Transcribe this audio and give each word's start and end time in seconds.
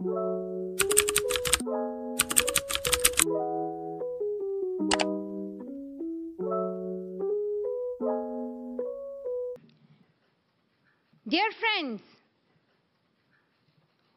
Dear 0.00 0.10
friends, 11.58 12.00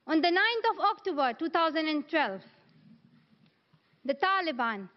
on 0.05 0.21
the 0.21 0.28
9th 0.28 0.70
of 0.70 0.79
October 0.91 1.33
2012, 1.39 2.41
the 4.05 4.13
Taliban 4.13 4.87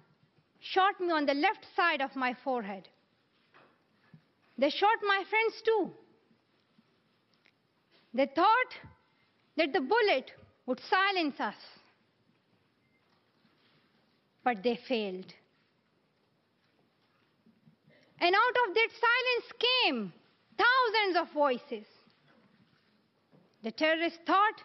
shot 0.60 1.00
me 1.00 1.10
on 1.10 1.24
the 1.24 1.32
left 1.32 1.66
side 1.74 2.02
of 2.02 2.14
my 2.14 2.34
forehead. 2.44 2.90
They 4.58 4.68
shot 4.68 4.98
my 5.02 5.24
friends 5.30 5.62
too. 5.64 5.92
They 8.12 8.26
thought 8.26 8.74
that 9.56 9.72
the 9.72 9.80
bullet 9.80 10.30
would 10.66 10.80
silence 10.88 11.38
us, 11.38 11.54
but 14.42 14.62
they 14.62 14.78
failed. 14.88 15.32
And 18.20 18.34
out 18.34 18.68
of 18.68 18.74
that 18.74 18.88
silence 19.00 19.52
came 19.58 20.12
thousands 20.56 21.16
of 21.16 21.34
voices. 21.34 21.86
The 23.62 23.72
terrorists 23.72 24.18
thought 24.26 24.62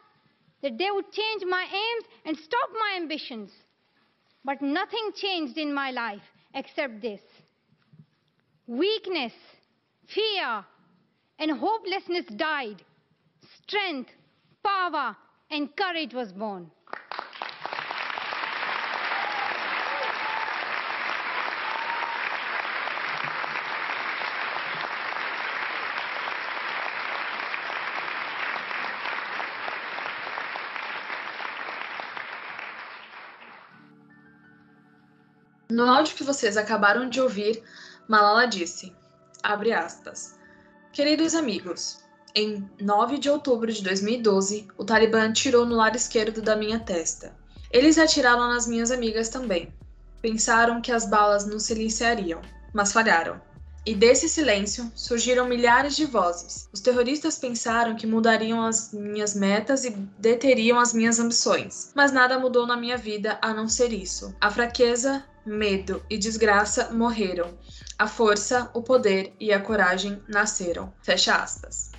that 0.62 0.78
they 0.78 0.92
would 0.92 1.12
change 1.12 1.44
my 1.48 1.64
aims 1.64 2.06
and 2.26 2.38
stop 2.38 2.70
my 2.74 2.98
ambitions. 2.98 3.52
But 4.44 4.62
nothing 4.62 5.12
changed 5.16 5.58
in 5.58 5.74
my 5.74 5.92
life 5.92 6.22
except 6.54 7.02
this 7.02 7.22
weakness, 8.68 9.34
fear, 10.08 10.64
and 11.40 11.52
hopelessness 11.52 12.26
died. 12.36 12.84
Strength, 13.64 14.12
power, 14.64 15.16
and 15.52 15.76
courage 15.76 16.14
was 16.14 16.32
born. 16.32 16.72
No 35.72 35.86
áudio 35.86 36.16
que 36.16 36.24
vocês 36.24 36.58
acabaram 36.58 37.08
de 37.08 37.22
ouvir, 37.22 37.64
Malala 38.08 38.48
disse, 38.48 38.94
abre 39.44 39.72
aspas, 39.72 40.38
Queridos 40.92 41.36
amigos, 41.36 42.04
em 42.36 42.70
9 42.80 43.18
de 43.18 43.30
outubro 43.30 43.72
de 43.72 43.84
2012, 43.84 44.68
o 44.78 44.86
Talibã 44.86 45.30
atirou 45.30 45.66
no 45.66 45.76
lado 45.76 45.96
esquerdo 45.96 46.42
da 46.42 46.56
minha 46.56 46.80
testa. 46.80 47.36
Eles 47.72 47.98
atiraram 47.98 48.48
nas 48.48 48.68
minhas 48.68 48.92
amigas 48.92 49.30
também. 49.30 49.74
Pensaram 50.22 50.82
que 50.82 50.92
as 50.92 51.06
balas 51.06 51.46
nos 51.46 51.64
silenciariam, 51.64 52.42
mas 52.74 52.92
falharam. 52.92 53.42
E 53.86 53.96
desse 53.96 54.28
silêncio 54.28 54.92
surgiram 54.94 55.48
milhares 55.48 55.96
de 55.96 56.06
vozes. 56.06 56.68
Os 56.72 56.82
terroristas 56.82 57.40
pensaram 57.40 57.96
que 57.96 58.06
mudariam 58.06 58.62
as 58.64 58.92
minhas 58.94 59.34
metas 59.34 59.86
e 59.86 59.92
deteriam 60.18 60.78
as 60.78 60.94
minhas 60.94 61.20
ambições. 61.20 61.92
Mas 61.96 62.12
nada 62.12 62.38
mudou 62.38 62.68
na 62.68 62.76
minha 62.76 62.98
vida 62.98 63.40
a 63.42 63.54
não 63.54 63.68
ser 63.68 63.94
isso. 63.94 64.36
A 64.42 64.52
fraqueza 64.52 65.24
medo 65.46 66.04
e 66.10 66.18
desgraça 66.18 66.92
morreram. 66.92 67.58
A 67.98 68.08
força, 68.08 68.70
o 68.74 68.82
poder 68.82 69.34
e 69.40 69.52
a 69.52 69.60
coragem 69.60 70.22
nasceram. 70.28 70.94
Fecha 71.02 71.36
aspas. 71.36 71.92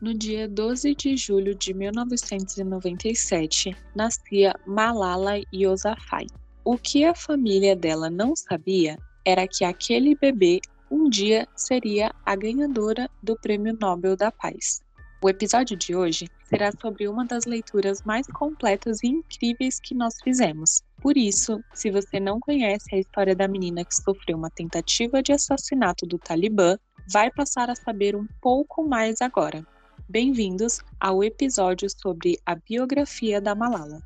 No 0.00 0.14
dia 0.14 0.48
12 0.48 0.94
de 0.94 1.16
julho 1.16 1.56
de 1.56 1.74
1997, 1.74 3.76
nascia 3.96 4.54
Malala 4.64 5.40
Yousafzai. 5.52 6.26
O 6.64 6.78
que 6.78 7.04
a 7.04 7.16
família 7.16 7.74
dela 7.74 8.08
não 8.08 8.36
sabia 8.36 8.96
era 9.24 9.48
que 9.48 9.64
aquele 9.64 10.14
bebê 10.14 10.60
um 10.88 11.10
dia 11.10 11.48
seria 11.56 12.14
a 12.24 12.36
ganhadora 12.36 13.10
do 13.20 13.36
Prêmio 13.40 13.76
Nobel 13.80 14.16
da 14.16 14.30
Paz. 14.30 14.80
O 15.20 15.28
episódio 15.28 15.76
de 15.76 15.96
hoje 15.96 16.28
será 16.44 16.70
sobre 16.80 17.08
uma 17.08 17.24
das 17.24 17.44
leituras 17.44 18.00
mais 18.04 18.24
completas 18.28 19.02
e 19.02 19.08
incríveis 19.08 19.80
que 19.80 19.96
nós 19.96 20.14
fizemos. 20.22 20.80
Por 21.02 21.16
isso, 21.16 21.60
se 21.74 21.90
você 21.90 22.20
não 22.20 22.38
conhece 22.38 22.94
a 22.94 22.98
história 22.98 23.34
da 23.34 23.48
menina 23.48 23.84
que 23.84 23.96
sofreu 23.96 24.38
uma 24.38 24.48
tentativa 24.48 25.20
de 25.20 25.32
assassinato 25.32 26.06
do 26.06 26.20
Talibã, 26.20 26.78
vai 27.10 27.32
passar 27.32 27.68
a 27.68 27.74
saber 27.74 28.14
um 28.14 28.28
pouco 28.40 28.86
mais 28.86 29.20
agora. 29.20 29.66
Bem-vindos 30.10 30.78
ao 30.98 31.22
episódio 31.22 31.86
sobre 31.90 32.40
a 32.46 32.54
biografia 32.54 33.42
da 33.42 33.54
Malala. 33.54 34.02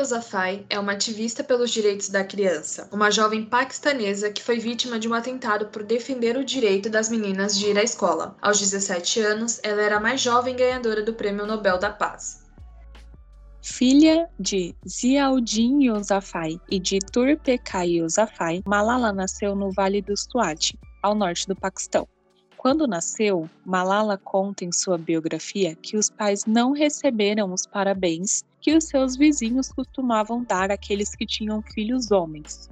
Malala 0.00 0.14
Yousafzai 0.14 0.66
é 0.70 0.78
uma 0.78 0.92
ativista 0.92 1.44
pelos 1.44 1.70
direitos 1.70 2.08
da 2.08 2.24
criança, 2.24 2.88
uma 2.90 3.10
jovem 3.10 3.44
paquistanesa 3.44 4.30
que 4.30 4.42
foi 4.42 4.58
vítima 4.58 4.98
de 4.98 5.06
um 5.06 5.12
atentado 5.12 5.66
por 5.66 5.82
defender 5.82 6.38
o 6.38 6.44
direito 6.44 6.88
das 6.88 7.10
meninas 7.10 7.58
de 7.58 7.66
ir 7.66 7.78
à 7.78 7.82
escola. 7.82 8.34
Aos 8.40 8.58
17 8.58 9.20
anos, 9.20 9.60
ela 9.62 9.82
era 9.82 9.98
a 9.98 10.00
mais 10.00 10.20
jovem 10.20 10.56
ganhadora 10.56 11.02
do 11.02 11.12
Prêmio 11.12 11.46
Nobel 11.46 11.78
da 11.78 11.90
Paz. 11.90 12.46
Filha 13.62 14.26
de 14.38 14.74
Ziauddin 14.88 15.82
Yousafzai 15.82 16.58
e 16.70 16.80
de 16.80 16.98
Turpekai 16.98 17.98
Yousafzai, 17.98 18.62
Malala 18.66 19.12
nasceu 19.12 19.54
no 19.54 19.70
Vale 19.70 20.00
do 20.00 20.16
Swat, 20.16 20.72
ao 21.02 21.14
norte 21.14 21.46
do 21.46 21.54
Paquistão. 21.54 22.08
Quando 22.60 22.86
nasceu, 22.86 23.48
Malala 23.64 24.18
conta 24.18 24.66
em 24.66 24.70
sua 24.70 24.98
biografia 24.98 25.74
que 25.74 25.96
os 25.96 26.10
pais 26.10 26.44
não 26.44 26.72
receberam 26.72 27.54
os 27.54 27.66
parabéns 27.66 28.44
que 28.60 28.76
os 28.76 28.84
seus 28.84 29.16
vizinhos 29.16 29.72
costumavam 29.72 30.44
dar 30.44 30.70
àqueles 30.70 31.14
que 31.14 31.24
tinham 31.24 31.62
filhos 31.62 32.10
homens. 32.10 32.68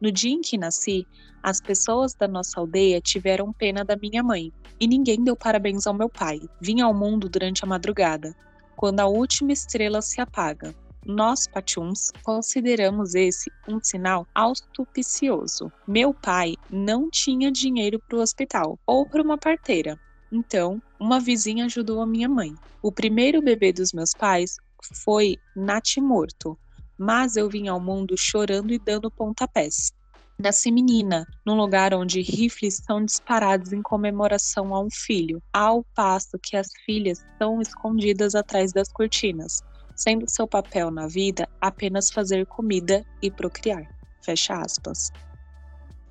No 0.00 0.10
dia 0.10 0.32
em 0.32 0.40
que 0.40 0.56
nasci, 0.56 1.06
as 1.42 1.60
pessoas 1.60 2.14
da 2.14 2.26
nossa 2.26 2.58
aldeia 2.58 3.02
tiveram 3.02 3.52
pena 3.52 3.84
da 3.84 3.96
minha 3.96 4.22
mãe, 4.22 4.50
e 4.80 4.88
ninguém 4.88 5.22
deu 5.22 5.36
parabéns 5.36 5.86
ao 5.86 5.92
meu 5.92 6.08
pai. 6.08 6.40
Vim 6.58 6.80
ao 6.80 6.94
mundo 6.94 7.28
durante 7.28 7.62
a 7.62 7.68
madrugada, 7.68 8.34
quando 8.78 9.00
a 9.00 9.06
última 9.06 9.52
estrela 9.52 10.00
se 10.00 10.22
apaga. 10.22 10.74
Nós, 11.06 11.46
Pachuns, 11.46 12.12
consideramos 12.22 13.14
esse 13.14 13.50
um 13.66 13.80
sinal 13.82 14.26
auspicioso. 14.34 15.72
Meu 15.88 16.12
pai 16.12 16.54
não 16.70 17.08
tinha 17.10 17.50
dinheiro 17.50 17.98
para 18.06 18.18
o 18.18 18.20
hospital 18.20 18.78
ou 18.86 19.08
para 19.08 19.22
uma 19.22 19.38
parteira, 19.38 19.98
então 20.30 20.80
uma 21.00 21.18
vizinha 21.18 21.64
ajudou 21.64 22.02
a 22.02 22.06
minha 22.06 22.28
mãe. 22.28 22.54
O 22.82 22.92
primeiro 22.92 23.42
bebê 23.42 23.72
dos 23.72 23.92
meus 23.92 24.12
pais 24.14 24.56
foi 25.04 25.36
natimorto, 25.56 26.58
mas 26.98 27.34
eu 27.36 27.48
vim 27.48 27.68
ao 27.68 27.80
mundo 27.80 28.14
chorando 28.18 28.72
e 28.72 28.78
dando 28.78 29.10
pontapés. 29.10 29.92
Nasci 30.38 30.70
menina, 30.70 31.26
num 31.44 31.54
lugar 31.54 31.92
onde 31.92 32.22
rifles 32.22 32.80
são 32.86 33.04
disparados 33.04 33.72
em 33.72 33.82
comemoração 33.82 34.74
a 34.74 34.80
um 34.82 34.88
filho, 34.90 35.42
ao 35.52 35.84
passo 35.94 36.38
que 36.42 36.56
as 36.56 36.68
filhas 36.86 37.18
são 37.36 37.60
escondidas 37.60 38.34
atrás 38.34 38.72
das 38.72 38.90
cortinas, 38.90 39.60
sendo 40.00 40.24
seu 40.26 40.48
papel 40.48 40.90
na 40.90 41.06
vida 41.06 41.46
apenas 41.60 42.10
fazer 42.10 42.46
comida 42.46 43.04
e 43.20 43.30
procriar. 43.30 43.86
Fecha 44.22 44.54
aspas. 44.54 45.12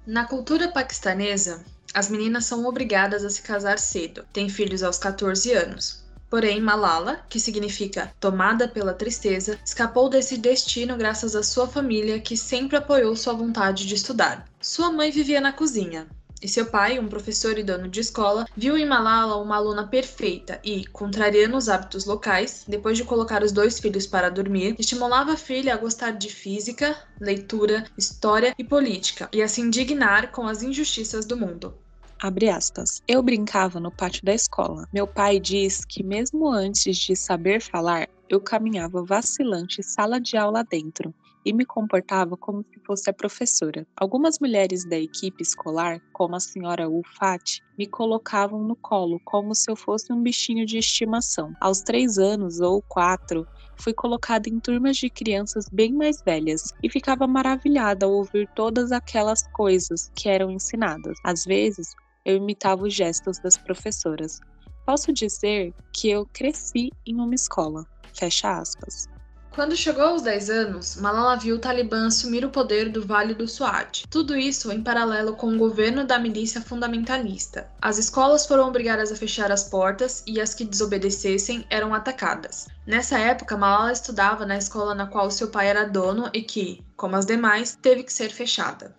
Na 0.05 0.25
cultura 0.25 0.67
paquistanesa, 0.67 1.65
as 1.91 2.07
meninas 2.07 2.45
são 2.45 2.65
obrigadas 2.65 3.25
a 3.25 3.29
se 3.31 3.41
casar 3.41 3.79
cedo, 3.79 4.23
têm 4.31 4.47
filhos 4.47 4.83
aos 4.83 4.99
14 4.99 5.53
anos. 5.53 6.03
Porém, 6.29 6.61
Malala, 6.61 7.25
que 7.27 7.39
significa 7.39 8.13
tomada 8.19 8.67
pela 8.67 8.93
tristeza, 8.93 9.59
escapou 9.65 10.07
desse 10.07 10.37
destino 10.37 10.95
graças 10.95 11.35
à 11.35 11.41
sua 11.41 11.67
família 11.67 12.19
que 12.19 12.37
sempre 12.37 12.77
apoiou 12.77 13.15
sua 13.15 13.33
vontade 13.33 13.87
de 13.87 13.95
estudar. 13.95 14.47
Sua 14.61 14.91
mãe 14.91 15.09
vivia 15.09 15.41
na 15.41 15.51
cozinha, 15.51 16.07
e 16.41 16.47
seu 16.47 16.65
pai, 16.65 16.99
um 16.99 17.07
professor 17.07 17.57
e 17.57 17.63
dono 17.63 17.87
de 17.87 17.99
escola, 17.99 18.45
viu 18.55 18.77
em 18.77 18.85
Malala 18.85 19.35
uma 19.37 19.55
aluna 19.55 19.87
perfeita 19.87 20.59
e, 20.63 20.85
contrariando 20.87 21.57
os 21.57 21.69
hábitos 21.69 22.05
locais, 22.05 22.63
depois 22.67 22.97
de 22.97 23.03
colocar 23.03 23.43
os 23.43 23.51
dois 23.51 23.79
filhos 23.79 24.07
para 24.07 24.29
dormir, 24.29 24.75
estimulava 24.79 25.33
a 25.33 25.37
filha 25.37 25.73
a 25.73 25.77
gostar 25.77 26.11
de 26.11 26.29
física, 26.29 26.95
leitura, 27.19 27.85
história 27.97 28.53
e 28.57 28.63
política, 28.63 29.29
e 29.33 29.41
a 29.41 29.47
se 29.47 29.61
indignar 29.61 30.31
com 30.31 30.47
as 30.47 30.63
injustiças 30.63 31.25
do 31.25 31.37
mundo. 31.37 31.73
Abre 32.21 32.49
aspas. 32.49 33.01
Eu 33.07 33.23
brincava 33.23 33.79
no 33.79 33.89
pátio 33.89 34.25
da 34.25 34.33
escola. 34.33 34.85
Meu 34.91 35.07
pai 35.07 35.39
diz 35.39 35.85
que 35.85 36.03
mesmo 36.03 36.49
antes 36.49 36.97
de 36.97 37.15
saber 37.15 37.61
falar, 37.61 38.09
eu 38.27 38.41
caminhava 38.41 39.01
vacilante 39.03 39.81
sala 39.81 40.19
de 40.19 40.35
aula 40.35 40.63
dentro. 40.63 41.13
E 41.45 41.53
me 41.53 41.65
comportava 41.65 42.35
como 42.37 42.63
se 42.63 42.79
fosse 42.85 43.09
a 43.09 43.13
professora. 43.13 43.85
Algumas 43.95 44.37
mulheres 44.39 44.85
da 44.85 44.97
equipe 44.97 45.41
escolar, 45.41 45.99
como 46.13 46.35
a 46.35 46.39
senhora 46.39 46.89
Ulfati, 46.89 47.61
me 47.77 47.87
colocavam 47.87 48.63
no 48.63 48.75
colo 48.75 49.19
como 49.25 49.55
se 49.55 49.71
eu 49.71 49.75
fosse 49.75 50.11
um 50.11 50.21
bichinho 50.21 50.65
de 50.65 50.77
estimação. 50.77 51.53
Aos 51.61 51.81
três 51.81 52.17
anos 52.17 52.59
ou 52.59 52.81
quatro, 52.81 53.47
fui 53.77 53.93
colocada 53.93 54.49
em 54.49 54.59
turmas 54.59 54.97
de 54.97 55.09
crianças 55.09 55.65
bem 55.71 55.93
mais 55.93 56.21
velhas 56.23 56.61
e 56.83 56.89
ficava 56.89 57.25
maravilhada 57.25 58.05
ao 58.05 58.11
ouvir 58.13 58.47
todas 58.55 58.91
aquelas 58.91 59.41
coisas 59.53 60.11
que 60.15 60.27
eram 60.27 60.51
ensinadas. 60.51 61.17
Às 61.23 61.45
vezes, 61.45 61.87
eu 62.25 62.35
imitava 62.35 62.83
os 62.83 62.93
gestos 62.93 63.39
das 63.39 63.57
professoras. 63.57 64.39
Posso 64.85 65.13
dizer 65.13 65.73
que 65.93 66.09
eu 66.09 66.25
cresci 66.33 66.89
em 67.05 67.15
uma 67.15 67.35
escola. 67.35 67.85
Fecha 68.13 68.57
aspas. 68.57 69.07
Quando 69.51 69.75
chegou 69.75 70.03
aos 70.03 70.21
10 70.21 70.49
anos, 70.49 70.95
Malala 70.95 71.35
viu 71.35 71.55
o 71.55 71.59
Talibã 71.59 72.05
assumir 72.05 72.45
o 72.45 72.51
poder 72.51 72.89
do 72.89 73.05
Vale 73.05 73.33
do 73.33 73.47
Swat. 73.47 74.05
Tudo 74.07 74.37
isso 74.37 74.71
em 74.71 74.81
paralelo 74.81 75.35
com 75.35 75.53
o 75.53 75.57
governo 75.57 76.05
da 76.05 76.19
milícia 76.19 76.61
fundamentalista. 76.61 77.67
As 77.81 77.97
escolas 77.97 78.45
foram 78.45 78.67
obrigadas 78.67 79.11
a 79.11 79.15
fechar 79.15 79.51
as 79.51 79.63
portas 79.63 80.23
e 80.27 80.39
as 80.39 80.53
que 80.53 80.63
desobedecessem 80.63 81.65
eram 81.69 81.93
atacadas. 81.93 82.67
Nessa 82.85 83.17
época, 83.17 83.57
Malala 83.57 83.91
estudava 83.91 84.45
na 84.45 84.57
escola 84.57 84.93
na 84.93 85.07
qual 85.07 85.31
seu 85.31 85.49
pai 85.49 85.67
era 85.67 85.83
dono 85.83 86.29
e 86.31 86.41
que, 86.41 86.83
como 86.95 87.15
as 87.15 87.25
demais, 87.25 87.77
teve 87.81 88.03
que 88.03 88.13
ser 88.13 88.29
fechada. 88.29 88.95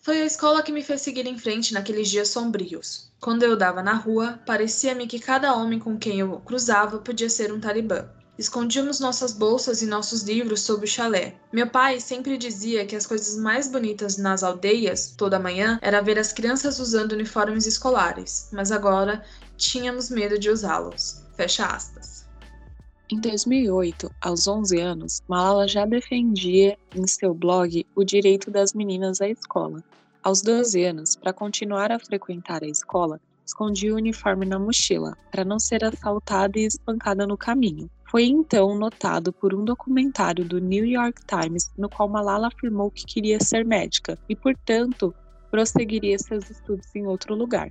Foi 0.00 0.20
a 0.22 0.26
escola 0.26 0.62
que 0.62 0.72
me 0.72 0.82
fez 0.82 1.02
seguir 1.02 1.26
em 1.26 1.38
frente 1.38 1.72
naqueles 1.72 2.08
dias 2.08 2.28
sombrios. 2.30 3.08
Quando 3.20 3.44
eu 3.44 3.56
dava 3.56 3.82
na 3.82 3.94
rua, 3.94 4.40
parecia-me 4.44 5.06
que 5.06 5.20
cada 5.20 5.54
homem 5.54 5.78
com 5.78 5.96
quem 5.96 6.20
eu 6.20 6.40
cruzava 6.40 6.98
podia 6.98 7.30
ser 7.30 7.52
um 7.52 7.60
talibã. 7.60 8.04
Escondíamos 8.38 9.00
nossas 9.00 9.32
bolsas 9.32 9.80
e 9.80 9.86
nossos 9.86 10.22
livros 10.22 10.60
sob 10.60 10.84
o 10.84 10.86
chalé. 10.86 11.34
Meu 11.50 11.70
pai 11.70 11.98
sempre 12.00 12.36
dizia 12.36 12.84
que 12.84 12.94
as 12.94 13.06
coisas 13.06 13.38
mais 13.38 13.66
bonitas 13.66 14.18
nas 14.18 14.42
aldeias, 14.42 15.14
toda 15.16 15.38
manhã, 15.38 15.78
era 15.80 16.02
ver 16.02 16.18
as 16.18 16.34
crianças 16.34 16.78
usando 16.78 17.12
uniformes 17.12 17.66
escolares, 17.66 18.50
mas 18.52 18.70
agora 18.70 19.24
tínhamos 19.56 20.10
medo 20.10 20.38
de 20.38 20.50
usá-los. 20.50 21.22
Fecha 21.34 21.64
aspas. 21.64 22.26
Em 23.10 23.18
2008, 23.20 24.10
aos 24.20 24.46
11 24.46 24.80
anos, 24.80 25.22
Malala 25.26 25.66
já 25.66 25.86
defendia 25.86 26.76
em 26.94 27.06
seu 27.06 27.32
blog 27.32 27.86
o 27.94 28.04
direito 28.04 28.50
das 28.50 28.74
meninas 28.74 29.20
à 29.22 29.28
escola. 29.28 29.82
Aos 30.22 30.42
12 30.42 30.84
anos, 30.84 31.16
para 31.16 31.32
continuar 31.32 31.90
a 31.90 31.98
frequentar 31.98 32.62
a 32.62 32.68
escola, 32.68 33.18
escondia 33.46 33.94
o 33.94 33.96
uniforme 33.96 34.44
na 34.44 34.58
mochila, 34.58 35.16
para 35.30 35.44
não 35.44 35.58
ser 35.58 35.84
assaltada 35.84 36.58
e 36.58 36.66
espancada 36.66 37.26
no 37.26 37.38
caminho. 37.38 37.88
Foi 38.10 38.24
então 38.24 38.74
notado 38.74 39.32
por 39.32 39.54
um 39.54 39.64
documentário 39.64 40.44
do 40.44 40.58
New 40.58 40.84
York 40.84 41.22
Times 41.26 41.70
no 41.76 41.88
qual 41.88 42.08
Malala 42.08 42.48
afirmou 42.48 42.90
que 42.90 43.04
queria 43.04 43.38
ser 43.40 43.64
médica 43.64 44.18
e, 44.28 44.36
portanto, 44.36 45.14
prosseguiria 45.50 46.18
seus 46.18 46.48
estudos 46.50 46.94
em 46.94 47.06
outro 47.06 47.34
lugar. 47.34 47.70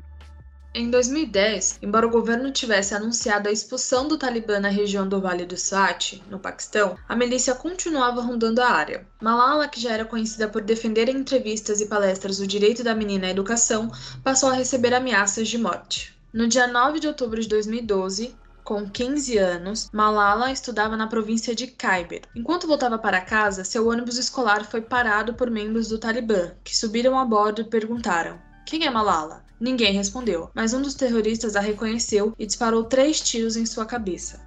Em 0.78 0.90
2010, 0.90 1.80
embora 1.82 2.06
o 2.06 2.10
governo 2.10 2.52
tivesse 2.52 2.94
anunciado 2.94 3.48
a 3.48 3.52
expulsão 3.52 4.10
do 4.10 4.18
Talibã 4.18 4.60
na 4.60 4.68
região 4.68 5.08
do 5.08 5.22
Vale 5.22 5.46
do 5.46 5.56
Swat, 5.56 6.22
no 6.30 6.38
Paquistão, 6.38 6.98
a 7.08 7.16
milícia 7.16 7.56
continuava 7.56 8.22
rondando 8.22 8.62
a 8.62 8.70
área. 8.70 9.08
Malala, 9.22 9.70
que 9.70 9.80
já 9.80 9.94
era 9.94 10.04
conhecida 10.04 10.50
por 10.50 10.62
defender 10.62 11.08
em 11.08 11.16
entrevistas 11.16 11.80
e 11.80 11.86
palestras 11.86 12.42
o 12.42 12.48
direito 12.48 12.84
da 12.84 12.94
menina 12.94 13.28
à 13.28 13.30
educação, 13.30 13.90
passou 14.22 14.50
a 14.50 14.54
receber 14.54 14.94
ameaças 14.94 15.48
de 15.48 15.58
morte. 15.58 16.14
No 16.34 16.46
dia 16.46 16.68
9 16.68 17.00
de 17.00 17.08
outubro 17.08 17.40
de 17.40 17.48
2012, 17.48 18.36
com 18.66 18.90
15 18.90 19.38
anos, 19.38 19.90
Malala 19.94 20.52
estudava 20.52 20.98
na 20.98 21.06
província 21.06 21.54
de 21.54 21.68
Khyber. 21.68 22.24
Enquanto 22.36 22.66
voltava 22.66 22.98
para 22.98 23.22
casa, 23.22 23.64
seu 23.64 23.88
ônibus 23.88 24.18
escolar 24.18 24.66
foi 24.66 24.82
parado 24.82 25.36
por 25.36 25.52
membros 25.52 25.88
do 25.88 26.00
Talibã, 26.00 26.52
que 26.64 26.76
subiram 26.76 27.18
a 27.18 27.24
bordo 27.24 27.62
e 27.62 27.66
perguntaram: 27.66 28.40
Quem 28.66 28.86
é 28.86 28.90
Malala? 28.90 29.46
Ninguém 29.60 29.94
respondeu, 29.94 30.50
mas 30.54 30.74
um 30.74 30.82
dos 30.82 30.96
terroristas 30.96 31.56
a 31.56 31.60
reconheceu 31.62 32.34
e 32.40 32.46
disparou 32.46 32.84
três 32.84 33.22
tiros 33.22 33.56
em 33.56 33.68
sua 33.68 33.86
cabeça. 33.86 34.44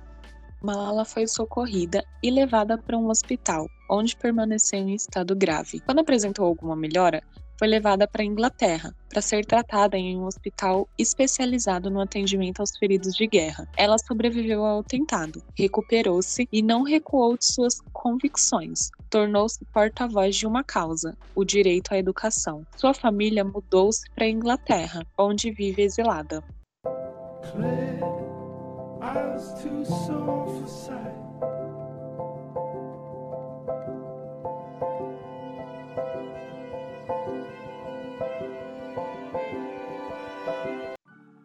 Malala 0.61 1.05
foi 1.05 1.25
socorrida 1.29 2.05
e 2.21 2.29
levada 2.29 2.77
para 2.77 2.99
um 2.99 3.09
hospital, 3.09 3.69
onde 3.89 4.17
permaneceu 4.17 4.81
em 4.81 4.95
estado 4.97 5.37
grave. 5.37 5.79
Quando 5.81 6.01
apresentou 6.01 6.45
alguma 6.45 6.75
melhora, 6.75 7.23
foi 7.59 7.69
levada 7.69 8.07
para 8.07 8.23
a 8.23 8.25
Inglaterra 8.25 8.95
para 9.09 9.23
ser 9.23 9.45
tratada 9.45 9.97
em 9.97 10.17
um 10.17 10.25
hospital 10.25 10.89
especializado 10.99 11.91
no 11.91 12.01
atendimento 12.01 12.61
aos 12.61 12.77
feridos 12.77 13.15
de 13.15 13.27
guerra. 13.27 13.67
Ela 13.77 13.99
sobreviveu 13.99 14.65
ao 14.65 14.81
atentado, 14.81 15.43
recuperou-se 15.57 16.49
e 16.53 16.63
não 16.63 16.83
recuou 16.83 17.37
de 17.37 17.47
suas 17.47 17.81
convicções. 17.93 18.91
Tornou-se 19.11 19.65
porta-voz 19.73 20.37
de 20.37 20.47
uma 20.47 20.63
causa, 20.63 21.17
o 21.35 21.45
direito 21.45 21.93
à 21.93 21.99
educação. 21.99 22.67
Sua 22.77 22.95
família 22.95 23.43
mudou-se 23.43 24.09
para 24.15 24.27
a 24.27 24.31
Inglaterra, 24.31 25.05
onde 25.17 25.51
vive 25.51 25.83
exilada. 25.83 26.45
Claire, 27.51 27.99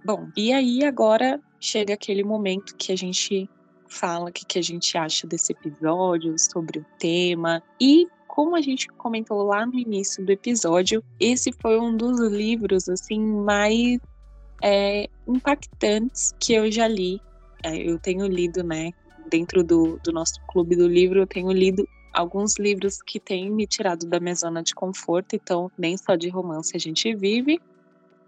Bom, 0.06 0.30
e 0.36 0.52
aí 0.52 0.84
agora 0.84 1.40
chega 1.60 1.94
aquele 1.94 2.24
momento 2.24 2.76
que 2.76 2.92
a 2.92 2.96
gente 2.96 3.50
fala 3.88 4.30
o 4.30 4.34
que, 4.34 4.46
que 4.46 4.60
a 4.60 4.62
gente 4.62 4.98
acha 4.98 5.26
desse 5.26 5.54
episódio, 5.54 6.36
sobre 6.38 6.80
o 6.80 6.86
tema. 7.00 7.64
E 7.80 8.08
como 8.28 8.56
a 8.56 8.62
gente 8.62 8.88
comentou 8.88 9.44
lá 9.44 9.66
no 9.66 9.78
início 9.78 10.26
do 10.26 10.32
episódio, 10.32 11.04
esse 11.20 11.52
foi 11.62 11.80
um 11.80 11.96
dos 11.96 12.20
livros 12.32 12.90
assim 12.90 13.20
mais 13.20 14.00
é, 14.62 15.08
impactantes 15.28 16.34
que 16.40 16.54
eu 16.54 16.72
já 16.72 16.88
li. 16.88 17.22
É, 17.64 17.78
eu 17.78 18.00
tenho 18.00 18.26
lido, 18.28 18.64
né? 18.64 18.92
Dentro 19.30 19.64
do, 19.64 20.00
do 20.04 20.12
nosso 20.12 20.42
clube 20.48 20.76
do 20.76 20.88
livro, 20.88 21.20
eu 21.20 21.28
tenho 21.28 21.52
lido 21.52 21.88
alguns 22.12 22.58
livros 22.60 23.02
que 23.02 23.20
têm 23.20 23.50
me 23.50 23.66
tirado 23.66 24.06
da 24.06 24.20
minha 24.20 24.36
zona 24.36 24.62
de 24.62 24.76
conforto, 24.76 25.36
então 25.36 25.72
nem 25.78 25.96
só 25.98 26.16
de 26.16 26.30
romance 26.30 26.76
a 26.76 26.80
gente 26.80 27.16
vive. 27.16 27.62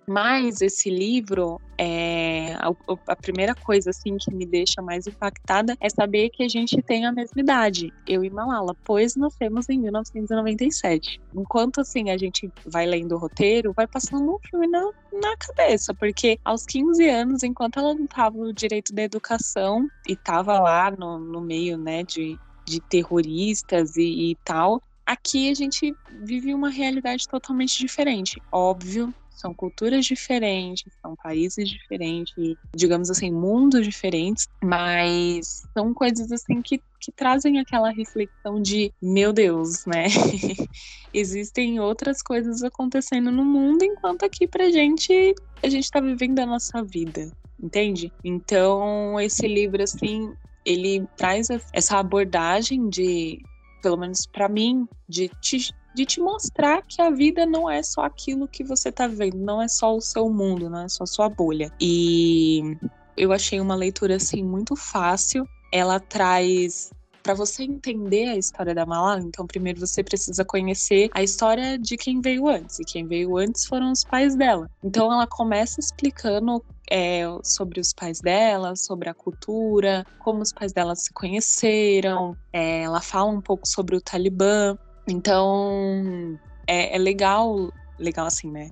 Mas 0.08 0.62
esse 0.62 0.90
livro, 0.90 1.60
é, 1.78 2.54
a, 2.56 2.72
a, 3.08 3.16
primeira 3.16 3.56
coisa 3.56 3.90
assim 3.90 4.18
que 4.18 4.32
me 4.32 4.46
deixa 4.46 4.82
mais 4.82 5.08
impactada 5.08 5.76
é 5.80 5.90
saber 5.90 6.30
que 6.30 6.44
a 6.44 6.48
gente 6.48 6.80
tem 6.82 7.06
a 7.06 7.12
mesma 7.12 7.42
idade, 7.42 7.92
eu 8.08 8.24
e 8.24 8.30
Malala, 8.30 8.76
pois 8.84 9.16
nascemos 9.16 9.68
em 9.68 9.80
1997. 9.80 11.20
Enquanto 11.34 11.82
assim 11.82 12.12
a 12.12 12.18
gente 12.18 12.52
vai 12.66 12.86
lendo 12.86 13.16
o 13.16 13.18
roteiro, 13.18 13.74
vai 13.74 13.88
passando 13.88 14.36
um 14.36 14.40
filme 14.48 14.68
na, 14.68 14.92
na 15.12 15.36
cabeça, 15.38 15.94
porque 15.94 16.40
aos 16.46 16.66
15 16.66 17.10
anos, 17.10 17.44
enquanto 17.44 17.80
ela 17.80 17.96
não 17.96 18.06
estava 18.06 18.38
no 18.38 18.54
direito 18.54 18.94
da 18.94 19.02
educação 19.02 19.88
e 20.08 20.14
estava 20.14 20.60
lá 20.60 20.92
no, 20.92 21.18
no 21.18 21.42
meio 21.42 21.78
né, 21.78 22.04
de, 22.04 22.40
de 22.64 22.80
terroristas 22.80 23.98
e, 23.98 24.32
e 24.32 24.38
tal, 24.44 24.84
aqui 25.04 25.50
a 25.50 25.54
gente 25.56 25.96
vive 26.22 26.54
uma 26.54 26.70
realidade 26.70 27.28
totalmente 27.28 27.80
diferente. 27.80 28.42
Óbvio 28.52 29.14
são 29.36 29.54
culturas 29.54 30.06
diferentes, 30.06 30.92
são 31.02 31.16
países 31.16 31.70
diferentes, 31.70 32.34
digamos 32.76 33.10
assim, 33.10 33.32
mundos 33.32 33.86
diferentes, 33.86 34.48
mas 34.64 35.64
são 35.74 35.94
coisas 35.94 36.32
assim 36.32 36.62
que, 36.62 36.82
que 37.00 37.12
trazem 37.12 37.60
aquela 37.60 37.92
reflexão 37.92 38.62
de, 38.62 38.92
meu 39.02 39.34
Deus, 39.34 39.86
né? 39.86 40.06
Existem 41.14 41.80
outras 41.80 42.22
coisas 42.22 42.64
acontecendo 42.64 43.30
no 43.32 43.44
mundo, 43.44 43.84
enquanto 43.84 44.24
aqui 44.24 44.48
pra 44.48 44.72
gente, 44.72 45.36
a 45.62 45.70
gente 45.70 45.90
tá 45.90 46.00
vivendo 46.00 46.40
a 46.40 46.46
nossa 46.46 46.82
vida, 46.84 47.30
entende? 47.62 48.12
Então, 48.24 49.20
esse 49.20 49.48
livro, 49.48 49.84
assim, 49.84 50.34
ele 50.66 51.06
traz 51.18 51.48
essa 51.74 52.00
abordagem 52.00 52.90
de, 52.90 53.40
pelo 53.82 53.98
menos 53.98 54.26
para 54.26 54.50
mim, 54.50 54.88
de 55.08 55.30
te 55.42 55.74
de 55.96 56.06
te 56.06 56.20
mostrar 56.20 56.84
que 56.84 57.02
a 57.02 57.10
vida 57.10 57.46
não 57.46 57.70
é 57.70 57.82
só 57.82 58.02
aquilo 58.02 58.48
que 58.48 58.64
você 58.64 58.92
tá 58.92 59.08
vendo, 59.08 59.38
não 59.38 59.62
é 59.62 59.68
só 59.68 59.96
o 59.96 60.02
seu 60.02 60.30
mundo, 60.30 60.70
não 60.70 60.82
é 60.82 60.90
só 60.90 61.06
a 61.06 61.08
sua 61.08 61.30
bolha. 61.30 61.72
E 61.80 62.78
eu 63.18 63.32
achei 63.32 63.60
uma 63.62 63.76
leitura 63.76 64.18
assim 64.18 64.44
muito 64.44 64.76
fácil. 64.76 65.48
Ela 65.72 66.00
traz 66.00 66.92
para 67.24 67.34
você 67.34 67.64
entender 67.64 68.28
a 68.28 68.38
história 68.38 68.76
da 68.76 68.86
Malala, 68.86 69.20
então 69.20 69.48
primeiro 69.48 69.80
você 69.80 70.04
precisa 70.04 70.46
conhecer 70.46 71.10
a 71.12 71.24
história 71.24 71.76
de 71.76 71.98
quem 71.98 72.22
veio 72.22 72.48
antes. 72.48 72.78
E 72.78 72.84
quem 72.84 73.08
veio 73.08 73.36
antes 73.38 73.66
foram 73.66 73.92
os 73.92 74.04
pais 74.04 74.36
dela. 74.36 74.70
Então 74.84 75.12
ela 75.12 75.26
começa 75.26 75.80
explicando 75.80 76.64
é, 76.88 77.24
sobre 77.44 77.80
os 77.80 77.94
pais 77.94 78.22
dela, 78.22 78.76
sobre 78.76 79.10
a 79.10 79.14
cultura, 79.14 80.06
como 80.20 80.44
os 80.44 80.54
pais 80.54 80.72
dela 80.72 80.96
se 80.96 81.12
conheceram. 81.14 82.38
É, 82.54 82.84
ela 82.84 83.02
fala 83.02 83.32
um 83.32 83.42
pouco 83.42 83.68
sobre 83.68 83.96
o 83.96 84.02
Talibã. 84.02 84.78
Então, 85.08 86.40
é, 86.68 86.96
é 86.96 86.98
legal, 86.98 87.72
legal 88.00 88.26
assim, 88.26 88.52
né? 88.52 88.72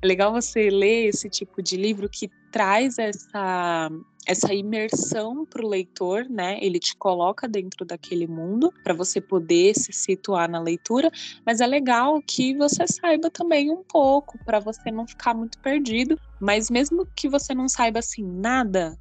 É 0.00 0.06
legal 0.06 0.32
você 0.32 0.70
ler 0.70 1.08
esse 1.08 1.28
tipo 1.28 1.62
de 1.62 1.76
livro 1.76 2.08
que 2.08 2.30
traz 2.50 2.98
essa 2.98 3.90
essa 4.26 4.52
imersão 4.52 5.46
para 5.46 5.64
o 5.64 5.68
leitor, 5.68 6.28
né? 6.28 6.58
Ele 6.60 6.80
te 6.80 6.96
coloca 6.96 7.46
dentro 7.46 7.86
daquele 7.86 8.26
mundo 8.26 8.72
para 8.82 8.92
você 8.92 9.20
poder 9.20 9.74
se 9.76 9.92
situar 9.92 10.50
na 10.50 10.60
leitura, 10.60 11.10
mas 11.44 11.60
é 11.60 11.66
legal 11.66 12.20
que 12.20 12.52
você 12.56 12.84
saiba 12.88 13.30
também 13.30 13.70
um 13.70 13.84
pouco 13.84 14.36
para 14.44 14.58
você 14.58 14.90
não 14.90 15.06
ficar 15.06 15.32
muito 15.32 15.58
perdido. 15.60 16.18
Mas 16.40 16.68
mesmo 16.68 17.06
que 17.14 17.28
você 17.28 17.54
não 17.54 17.68
saiba 17.68 18.00
assim 18.00 18.24
nada, 18.24 18.98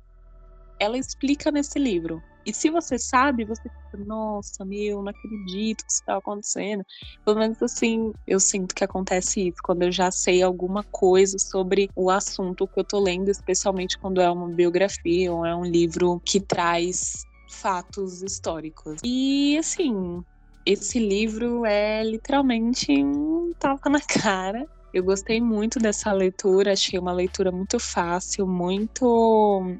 ela 0.79 0.97
explica 0.97 1.51
nesse 1.51 1.79
livro. 1.79 2.21
E 2.45 2.53
se 2.53 2.69
você 2.69 2.97
sabe, 2.99 3.43
você 3.43 3.63
fica, 3.63 4.05
nossa, 4.05 4.63
meu, 4.63 5.01
não 5.01 5.09
acredito 5.09 5.83
que 5.83 5.91
isso 5.91 6.01
está 6.01 6.17
acontecendo. 6.17 6.85
Pelo 7.25 7.39
menos 7.39 7.59
assim, 7.61 8.11
eu 8.27 8.39
sinto 8.39 8.75
que 8.75 8.83
acontece 8.83 9.47
isso 9.47 9.57
quando 9.63 9.81
eu 9.83 9.91
já 9.91 10.11
sei 10.11 10.43
alguma 10.43 10.83
coisa 10.91 11.37
sobre 11.39 11.89
o 11.95 12.09
assunto 12.11 12.67
que 12.67 12.79
eu 12.79 12.83
tô 12.83 12.99
lendo, 12.99 13.29
especialmente 13.29 13.97
quando 13.97 14.21
é 14.21 14.29
uma 14.29 14.47
biografia 14.49 15.33
ou 15.33 15.45
é 15.45 15.55
um 15.55 15.65
livro 15.65 16.21
que 16.23 16.39
traz 16.39 17.25
fatos 17.49 18.21
históricos. 18.21 18.99
E 19.03 19.57
assim, 19.57 20.21
esse 20.65 20.99
livro 20.99 21.65
é 21.65 22.03
literalmente 22.03 22.91
um 23.03 23.51
tapa 23.57 23.89
na 23.89 24.01
cara. 24.01 24.67
Eu 24.93 25.03
gostei 25.03 25.41
muito 25.41 25.77
dessa 25.79 26.13
leitura, 26.13 26.73
achei 26.73 26.97
uma 26.97 27.11
leitura 27.11 27.51
muito 27.51 27.79
fácil, 27.79 28.47
muito 28.47 29.77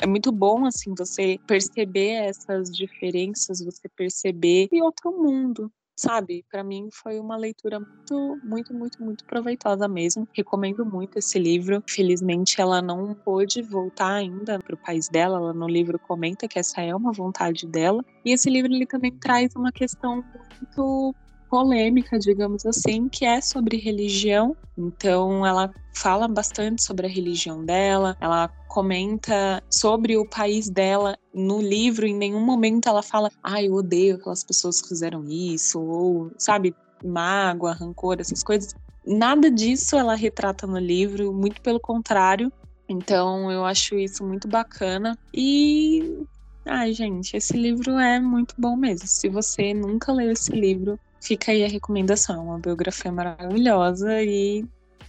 é 0.00 0.06
muito 0.06 0.30
bom 0.32 0.64
assim 0.64 0.94
você 0.96 1.38
perceber 1.46 2.12
essas 2.24 2.70
diferenças, 2.70 3.64
você 3.64 3.88
perceber 3.88 4.68
e 4.70 4.82
outro 4.82 5.10
mundo, 5.10 5.70
sabe? 5.96 6.44
Para 6.50 6.62
mim 6.62 6.88
foi 6.92 7.18
uma 7.18 7.36
leitura 7.36 7.80
muito, 7.80 8.38
muito, 8.44 8.74
muito, 8.74 9.02
muito 9.02 9.24
proveitosa 9.24 9.88
mesmo. 9.88 10.28
Recomendo 10.32 10.86
muito 10.86 11.18
esse 11.18 11.38
livro. 11.38 11.82
Felizmente 11.88 12.60
ela 12.60 12.80
não 12.80 13.14
pôde 13.14 13.60
voltar 13.62 14.14
ainda 14.14 14.58
para 14.60 14.74
o 14.74 14.78
país 14.78 15.08
dela. 15.08 15.38
Ela 15.38 15.52
no 15.52 15.66
livro 15.66 15.98
comenta 15.98 16.46
que 16.46 16.58
essa 16.58 16.80
é 16.80 16.94
uma 16.94 17.12
vontade 17.12 17.66
dela. 17.66 18.04
E 18.24 18.32
esse 18.32 18.48
livro 18.48 18.72
ele 18.72 18.86
também 18.86 19.12
traz 19.12 19.54
uma 19.56 19.72
questão 19.72 20.24
muito 20.60 21.14
polêmica, 21.48 22.18
digamos 22.18 22.64
assim, 22.66 23.08
que 23.08 23.24
é 23.24 23.40
sobre 23.40 23.76
religião. 23.76 24.56
Então, 24.76 25.44
ela 25.44 25.72
fala 25.94 26.28
bastante 26.28 26.82
sobre 26.82 27.06
a 27.06 27.10
religião 27.10 27.64
dela, 27.64 28.16
ela 28.20 28.48
comenta 28.68 29.62
sobre 29.68 30.16
o 30.16 30.28
país 30.28 30.68
dela 30.68 31.18
no 31.34 31.60
livro. 31.60 32.06
Em 32.06 32.14
nenhum 32.14 32.44
momento 32.44 32.88
ela 32.88 33.02
fala, 33.02 33.30
ai, 33.42 33.64
ah, 33.64 33.68
eu 33.68 33.74
odeio 33.74 34.16
aquelas 34.16 34.44
pessoas 34.44 34.80
que 34.80 34.88
fizeram 34.88 35.24
isso, 35.28 35.80
ou, 35.80 36.30
sabe, 36.38 36.74
mágoa, 37.04 37.72
rancor, 37.72 38.18
essas 38.20 38.42
coisas. 38.42 38.74
Nada 39.04 39.50
disso 39.50 39.96
ela 39.96 40.14
retrata 40.14 40.66
no 40.66 40.78
livro, 40.78 41.32
muito 41.32 41.60
pelo 41.62 41.80
contrário. 41.80 42.52
Então, 42.88 43.50
eu 43.50 43.64
acho 43.64 43.96
isso 43.96 44.24
muito 44.24 44.46
bacana. 44.46 45.18
E 45.34 46.26
Ai, 46.70 46.92
gente, 46.92 47.34
esse 47.34 47.56
livro 47.56 47.98
é 47.98 48.20
muito 48.20 48.54
bom 48.58 48.76
mesmo. 48.76 49.08
Se 49.08 49.26
você 49.26 49.72
nunca 49.72 50.12
leu 50.12 50.30
esse 50.30 50.52
livro, 50.52 51.00
Fica 51.20 51.52
aí 51.52 51.64
a 51.64 51.68
recomendação, 51.68 52.46
uma 52.46 52.58
biografia 52.58 53.10
maravilhosa 53.10 54.22
e 54.22 54.64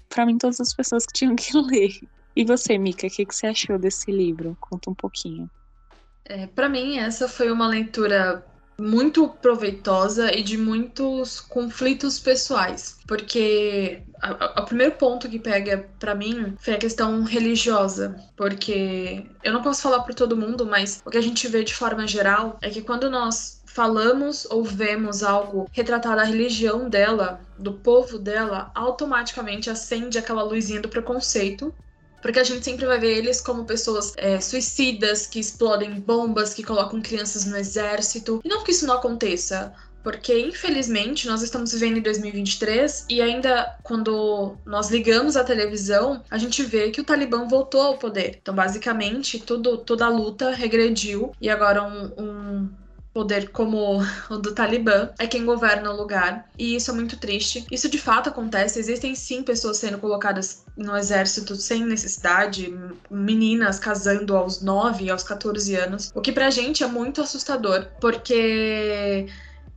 para 0.07 0.25
mim 0.25 0.37
todas 0.37 0.59
as 0.59 0.73
pessoas 0.73 1.05
que 1.05 1.13
tinham 1.13 1.35
que 1.37 1.55
ler. 1.57 1.99
E 2.35 2.45
você, 2.45 2.77
Mica, 2.77 3.07
o 3.07 3.09
que, 3.09 3.25
que 3.25 3.35
você 3.35 3.47
achou 3.47 3.77
desse 3.77 4.11
livro? 4.11 4.57
Conta 4.59 4.89
um 4.89 4.95
pouquinho. 4.95 5.49
É, 6.25 6.47
para 6.47 6.69
mim, 6.69 6.97
essa 6.97 7.27
foi 7.27 7.51
uma 7.51 7.67
leitura 7.67 8.45
muito 8.79 9.27
proveitosa 9.27 10.33
e 10.33 10.41
de 10.41 10.57
muitos 10.57 11.41
conflitos 11.41 12.19
pessoais, 12.19 12.97
porque 13.07 14.01
o 14.57 14.63
primeiro 14.63 14.93
ponto 14.95 15.29
que 15.29 15.39
pega 15.39 15.89
para 15.99 16.15
mim 16.15 16.55
foi 16.57 16.75
a 16.75 16.77
questão 16.77 17.23
religiosa, 17.23 18.15
porque 18.35 19.25
eu 19.43 19.53
não 19.53 19.61
posso 19.61 19.81
falar 19.81 20.01
por 20.03 20.13
todo 20.13 20.37
mundo, 20.37 20.65
mas 20.65 21.01
o 21.05 21.09
que 21.09 21.17
a 21.17 21.21
gente 21.21 21.47
vê 21.47 21.63
de 21.63 21.73
forma 21.73 22.07
geral 22.07 22.57
é 22.61 22.69
que 22.69 22.81
quando 22.81 23.09
nós 23.09 23.58
falamos 23.79 24.45
ou 24.49 24.61
vemos 24.61 25.23
algo 25.23 25.65
retratado 25.71 26.19
a 26.19 26.25
religião 26.25 26.89
dela, 26.89 27.39
do 27.57 27.71
povo 27.71 28.19
dela, 28.19 28.69
automaticamente 28.75 29.69
acende 29.69 30.17
aquela 30.17 30.43
luzinha 30.43 30.81
do 30.81 30.89
preconceito. 30.89 31.73
Porque 32.21 32.39
a 32.39 32.43
gente 32.43 32.65
sempre 32.65 32.85
vai 32.85 32.99
ver 32.99 33.15
eles 33.15 33.39
como 33.39 33.63
pessoas 33.63 34.11
é, 34.17 34.41
suicidas, 34.41 35.25
que 35.25 35.39
explodem 35.39 35.97
bombas, 35.97 36.53
que 36.53 36.61
colocam 36.61 37.01
crianças 37.01 37.45
no 37.45 37.55
exército. 37.55 38.41
E 38.43 38.49
não 38.49 38.65
que 38.65 38.71
isso 38.71 38.85
não 38.85 38.95
aconteça, 38.95 39.73
porque 40.03 40.37
infelizmente 40.37 41.25
nós 41.25 41.41
estamos 41.41 41.71
vivendo 41.71 41.99
em 41.99 42.01
2023 42.01 43.05
e 43.09 43.21
ainda 43.21 43.77
quando 43.81 44.57
nós 44.65 44.89
ligamos 44.89 45.37
a 45.37 45.43
televisão, 45.45 46.21
a 46.29 46.37
gente 46.37 46.63
vê 46.63 46.91
que 46.91 46.99
o 46.99 47.05
Talibã 47.05 47.47
voltou 47.47 47.81
ao 47.81 47.97
poder. 47.97 48.39
Então, 48.41 48.53
basicamente, 48.53 49.39
tudo, 49.39 49.77
toda 49.77 50.05
a 50.05 50.09
luta 50.09 50.51
regrediu 50.51 51.31
e 51.39 51.49
agora 51.49 51.81
um, 51.81 52.11
um 52.21 52.69
poder 53.13 53.49
como 53.49 53.99
o 54.29 54.37
do 54.37 54.53
Talibã 54.53 55.09
é 55.17 55.27
quem 55.27 55.45
governa 55.45 55.91
o 55.91 55.95
lugar. 55.95 56.49
E 56.57 56.75
isso 56.75 56.91
é 56.91 56.93
muito 56.93 57.17
triste. 57.17 57.65
Isso 57.71 57.89
de 57.89 57.97
fato 57.97 58.29
acontece. 58.29 58.79
Existem 58.79 59.15
sim 59.15 59.43
pessoas 59.43 59.77
sendo 59.77 59.97
colocadas 59.97 60.65
no 60.77 60.95
exército 60.95 61.55
sem 61.55 61.85
necessidade, 61.85 62.73
meninas 63.09 63.79
casando 63.79 64.35
aos 64.35 64.61
9, 64.61 65.09
aos 65.09 65.23
14 65.23 65.75
anos. 65.75 66.11
O 66.13 66.21
que 66.21 66.31
pra 66.31 66.49
gente 66.49 66.83
é 66.83 66.87
muito 66.87 67.21
assustador, 67.21 67.87
porque 67.99 69.27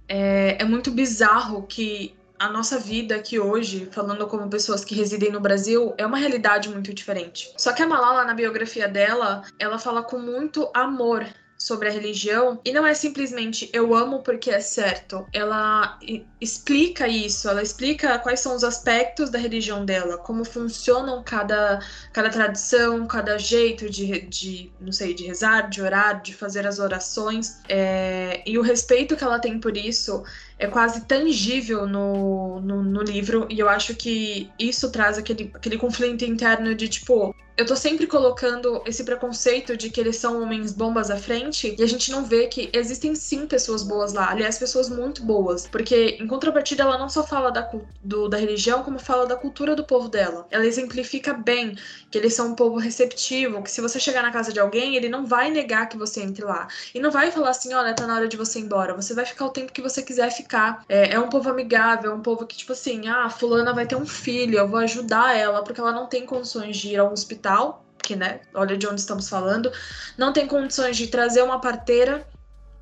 é, 0.09 0.57
é 0.61 0.65
muito 0.65 0.91
bizarro 0.91 1.63
que 1.63 2.15
a 2.39 2.49
nossa 2.49 2.77
vida 2.77 3.15
aqui 3.15 3.39
hoje, 3.39 3.89
falando 3.93 4.27
como 4.27 4.51
pessoas 4.51 4.85
que 4.85 4.97
residem 4.97 5.31
no 5.31 5.39
Brasil, 5.39 5.95
é 5.97 6.05
uma 6.05 6.19
realidade 6.19 6.69
muito 6.69 6.93
diferente. 6.93 7.53
Só 7.57 7.73
que 7.73 7.81
a 7.81 7.87
Malala, 7.87 8.25
na 8.25 8.35
biografia 8.35 8.89
dela, 8.89 9.45
ela 9.61 9.79
fala 9.79 10.03
com 10.03 10.19
muito 10.19 10.69
amor 10.75 11.25
sobre 11.63 11.89
a 11.89 11.93
religião 11.93 12.61
e 12.65 12.73
não 12.73 12.85
é 12.85 12.93
simplesmente 12.93 13.71
eu 13.73 13.95
amo 13.95 14.21
porque 14.23 14.51
é 14.51 14.61
certo. 14.61 15.27
Ela 15.33 15.99
explica 16.41 17.07
isso, 17.07 17.49
ela 17.49 17.63
explica 17.63 18.19
quais 18.19 18.41
são 18.41 18.57
os 18.57 18.65
aspectos 18.65 19.31
da 19.31 19.39
religião 19.39 19.85
dela, 19.85 20.19
como 20.19 20.45
funcionam 20.45 21.23
cada, 21.23 21.79
cada 22.13 22.29
tradição, 22.31 23.07
cada 23.07 23.39
jeito 23.39 23.89
de, 23.89 24.23
de, 24.23 24.73
não 24.81 24.91
sei, 24.91 25.15
de 25.15 25.25
rezar, 25.25 25.71
de 25.71 25.81
orar, 25.81 26.21
de 26.21 26.35
fazer 26.35 26.67
as 26.67 26.81
orações. 26.81 27.61
É, 27.69 28.43
e 28.45 28.59
o 28.59 28.63
respeito 28.63 29.17
que 29.17 29.23
ela 29.23 29.39
tem 29.39 29.61
por 29.61 29.77
isso 29.77 30.25
é 30.59 30.67
quase 30.67 31.05
tangível 31.07 31.87
no, 31.87 32.61
no, 32.61 32.83
no 32.83 33.03
livro, 33.03 33.47
e 33.49 33.59
eu 33.59 33.69
acho 33.69 33.95
que 33.95 34.51
isso 34.59 34.91
traz 34.91 35.19
aquele, 35.19 35.51
aquele 35.55 35.79
conflito 35.79 36.25
interno 36.25 36.75
de 36.75 36.89
tipo, 36.89 37.35
eu 37.57 37.67
tô 37.67 37.77
sempre 37.77 38.07
colocando 38.07 38.83
esse 38.87 39.05
preconceito 39.05 39.77
de 39.77 39.91
que 39.91 40.01
eles 40.01 40.17
são 40.17 40.43
homens 40.43 40.73
bombas 40.73 41.11
à 41.11 41.17
frente 41.17 41.75
e 41.79 41.83
a 41.83 41.87
gente 41.87 42.11
não 42.11 42.25
vê 42.25 42.47
que 42.47 42.71
existem 42.73 43.15
sim 43.15 43.47
pessoas 43.47 43.83
boas 43.83 44.13
lá, 44.13 44.31
aliás, 44.31 44.59
pessoas 44.59 44.89
muito 44.89 45.23
boas, 45.23 45.67
porque 45.67 46.17
em 46.19 46.27
contrapartida 46.27 46.83
ela 46.83 46.99
não 46.99 47.11
só 47.11 47.27
fala 47.27 47.51
da, 47.51 47.71
do, 48.03 48.29
da 48.29 48.39
religião, 48.39 48.83
como 48.83 48.99
fala 48.99 49.27
da 49.27 49.37
cultura 49.37 49.77
do 49.77 49.85
povo 49.85 50.09
dela. 50.09 50.47
Ela 50.51 50.67
exemplifica 50.67 51.35
bem 51.35 51.77
que 52.11 52.17
eles 52.17 52.35
são 52.35 52.53
um 52.53 52.55
povo 52.55 52.79
receptivo, 52.79 53.63
que 53.63 53.71
se 53.71 53.81
você 53.81 54.01
chegar 54.01 54.23
na 54.23 54.33
casa 54.33 54.53
de 54.53 54.59
alguém, 54.59 54.97
ele 54.97 55.09
não 55.09 55.27
vai 55.27 55.51
negar 55.51 55.89
que 55.89 55.97
você 55.97 56.23
entre 56.23 56.45
lá. 56.45 56.69
E 56.95 57.01
não 57.01 57.11
vai 57.11 57.31
falar 57.31 57.51
assim, 57.51 57.75
olha, 57.75 57.95
tá 57.95 58.07
na 58.07 58.15
hora 58.15 58.29
de 58.29 58.37
você 58.37 58.59
ir 58.59 58.63
embora. 58.63 58.95
Você 58.95 59.15
vai 59.15 59.25
ficar 59.27 59.47
o 59.47 59.51
tempo 59.51 59.73
que 59.73 59.83
você 59.83 60.03
quiser 60.03 60.31
ficar. 60.31 60.85
É, 60.89 61.15
é 61.15 61.19
um 61.19 61.29
povo 61.29 61.51
amigável, 61.51 62.13
é 62.13 62.15
um 62.15 62.23
povo 62.23 62.47
que, 62.47 62.57
tipo 62.57 62.73
assim, 62.73 63.09
ah, 63.09 63.29
fulana 63.31 63.73
vai 63.73 63.87
ter 63.87 63.97
um 63.97 64.07
filho, 64.07 64.59
eu 64.59 64.69
vou 64.69 64.81
ajudar 64.81 65.37
ela, 65.37 65.63
porque 65.63 65.81
ela 65.81 65.93
não 65.93 66.07
tem 66.07 66.25
condições 66.27 66.77
de 66.77 66.89
ir 66.91 66.99
ao 66.99 67.13
hospital 67.13 67.42
hospital, 67.43 67.85
que, 68.03 68.15
né, 68.15 68.41
olha 68.55 68.77
de 68.77 68.87
onde 68.87 69.01
estamos 69.01 69.29
falando, 69.29 69.71
não 70.17 70.33
tem 70.33 70.47
condições 70.47 70.97
de 70.97 71.09
trazer 71.09 71.43
uma 71.43 71.61
parteira. 71.61 72.27